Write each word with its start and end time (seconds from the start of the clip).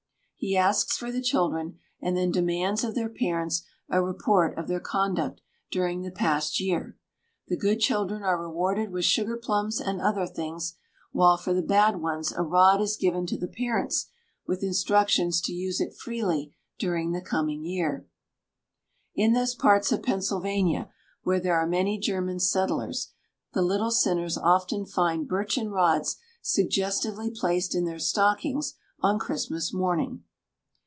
He 0.43 0.57
asks 0.57 0.97
for 0.97 1.11
the 1.11 1.21
children, 1.21 1.77
and 2.01 2.17
then 2.17 2.31
demands 2.31 2.83
of 2.83 2.95
their 2.95 3.09
parents 3.09 3.61
a 3.89 4.01
report 4.03 4.57
of 4.57 4.67
their 4.67 4.79
conduct 4.79 5.39
during 5.69 6.01
the 6.01 6.09
past 6.09 6.59
year. 6.59 6.97
The 7.47 7.55
good 7.55 7.79
children 7.79 8.23
are 8.23 8.41
rewarded 8.41 8.89
with 8.89 9.05
sugar 9.05 9.37
plums 9.37 9.79
and 9.79 10.01
other 10.01 10.25
things, 10.25 10.73
while 11.11 11.37
for 11.37 11.53
the 11.53 11.61
bad 11.61 11.97
ones 12.01 12.31
a 12.35 12.41
rod 12.41 12.81
is 12.81 12.97
given 12.97 13.27
to 13.27 13.37
the 13.37 13.47
parents 13.47 14.07
with 14.47 14.63
instructions 14.63 15.41
to 15.41 15.53
use 15.53 15.79
it 15.79 15.93
freely 15.95 16.55
during 16.79 17.11
the 17.11 17.21
coming 17.21 17.63
year. 17.63 18.07
In 19.13 19.33
those 19.33 19.53
parts 19.53 19.91
of 19.91 20.01
Pennsylvania 20.01 20.91
where 21.21 21.39
there 21.39 21.53
are 21.59 21.67
many 21.67 21.99
German 21.99 22.39
settlers, 22.39 23.11
the 23.53 23.61
little 23.61 23.91
sinners 23.91 24.39
often 24.39 24.87
find 24.87 25.27
birchen 25.27 25.69
rods 25.69 26.17
suggestively 26.41 27.29
placed 27.29 27.75
in 27.75 27.85
their 27.85 27.99
stockings 27.99 28.73
on 29.01 29.19
Christmas 29.19 29.71
morning. 29.71 30.23